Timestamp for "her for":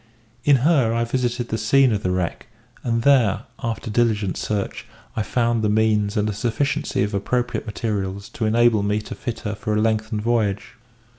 9.41-9.75